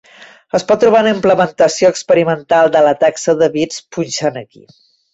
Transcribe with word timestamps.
Es 0.59 0.63
pot 0.71 0.79
trobar 0.83 1.01
una 1.05 1.11
implementació 1.15 1.93
experimental 1.95 2.73
de 2.79 2.83
la 2.91 2.97
taxa 3.07 3.39
de 3.45 3.55
bits 3.59 3.89
punxant 3.99 4.45
aquí. 4.47 4.69